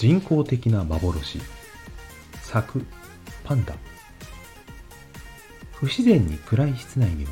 [0.00, 1.38] 人工的な幻。
[2.40, 2.82] 作
[3.44, 3.74] パンダ。
[5.74, 7.30] 不自然に暗い室内には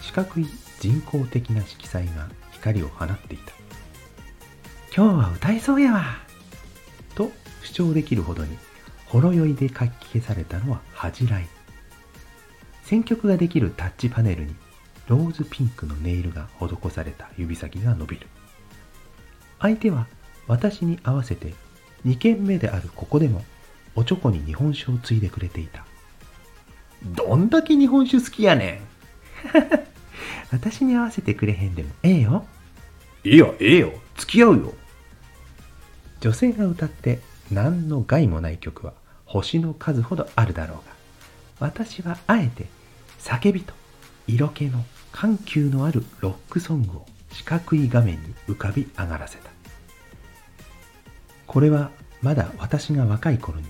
[0.00, 0.46] 四角い
[0.80, 3.52] 人工的な色彩が光を放っていた。
[4.96, 6.04] 今日は歌えそうやわ。
[7.14, 7.30] と
[7.62, 8.56] 主張できるほどに
[9.04, 11.46] ほろ酔いで書き消されたのは恥じらい。
[12.82, 14.54] 選曲ができるタッチパネルに
[15.06, 18.26] ローズピンクのネイルが施された指先が伸びる。
[19.58, 20.06] 相手は
[20.46, 21.52] 私に合わせて
[22.06, 23.44] 2軒目であるここでも
[23.94, 25.84] おちょこに日本酒をついでくれていた。
[27.04, 28.80] どんだけ日本酒好きやねん。
[30.52, 32.46] 私に合わせてくれへんでもええよ。
[33.24, 33.92] いやええよ。
[34.16, 34.74] 付き合うよ。
[36.20, 38.92] 女性が歌って何の害もない曲は
[39.24, 40.92] 星の数ほどあるだろうが
[41.68, 42.66] 私はあえて
[43.18, 43.72] 叫びと
[44.26, 49.50] 色気の緩急のあるロックソングを四角い画面に浮かび上がらせた
[51.50, 51.90] これは
[52.22, 53.64] まだ私が若い頃に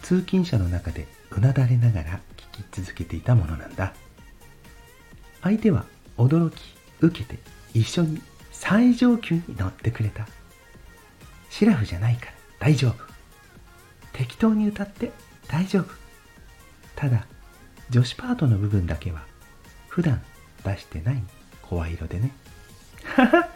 [0.00, 3.92] 通勤者の中でうなだれながら聴き続けていたものなんだ。
[5.42, 5.84] 相手は
[6.16, 6.62] 驚き
[7.02, 7.38] 受けて
[7.74, 10.26] 一緒に最上級に乗ってくれた。
[11.50, 12.94] シラフじゃないから大丈夫。
[14.14, 15.12] 適当に歌って
[15.48, 15.88] 大丈夫。
[16.96, 17.26] ただ
[17.90, 19.20] 女子パートの部分だけは
[19.88, 20.22] 普段
[20.64, 21.22] 出してない
[21.60, 22.32] 声色でね。
[23.04, 23.48] は は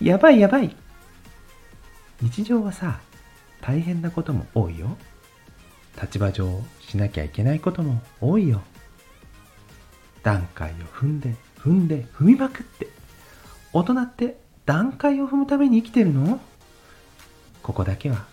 [0.00, 0.76] やばいやばい。
[2.20, 3.00] 日常はさ
[3.60, 4.96] 大変なことも多いよ。
[6.00, 8.62] 立場上しなきゃいけないことも多いよ。
[10.22, 12.88] 段階を踏んで踏んで踏みまくって。
[13.72, 16.40] 大人って段階を踏むために生きてるの？
[17.62, 18.26] ここだけは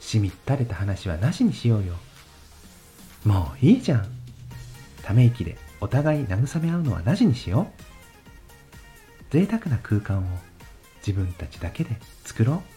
[0.00, 1.94] しみったれた話はなしにしようよ。
[3.24, 4.06] もういいじゃん。
[5.02, 7.68] ため息でお互い慰め合うのはなしにしよ
[9.30, 9.32] う。
[9.32, 10.22] 贅沢な空間を
[11.06, 12.71] 自分たちだけで作ろう。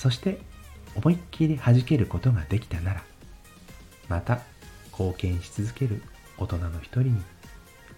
[0.00, 0.40] そして
[0.96, 3.02] 思いっきり弾けることができたなら
[4.08, 4.40] また
[4.92, 6.00] 貢献し続ける
[6.38, 7.22] 大人の一人に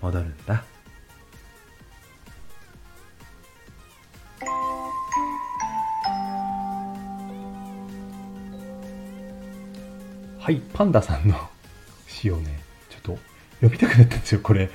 [0.00, 0.64] 戻るんだ。
[10.40, 11.36] はいパンダさんの
[12.08, 12.58] 詩をね
[12.90, 13.18] ちょっと
[13.60, 14.68] 読みたくなったんですよこれ。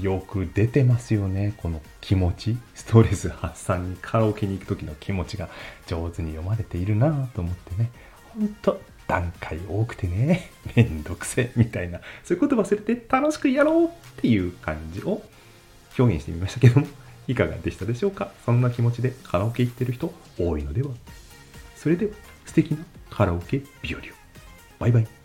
[0.00, 1.54] よく出てますよね。
[1.56, 2.56] この気持ち。
[2.74, 5.48] ストレス発散にカラオケに行く時の気持ちが
[5.86, 7.90] 上手に読まれているなぁと思ってね。
[8.34, 10.50] ほんと段階多くてね。
[10.76, 12.00] めんどくせみたいな。
[12.24, 13.90] そういうこと忘れて楽しくやろうっ
[14.20, 15.22] ていう感じを
[15.98, 16.86] 表現してみましたけども
[17.26, 18.32] いかがでしたでしょうか？
[18.44, 20.90] そんな気持ちでカラオケ行ってる人多いのでは。
[21.76, 22.12] それでは
[22.46, 24.04] 素敵なカラオケ日和を。
[24.78, 25.19] バイバイ。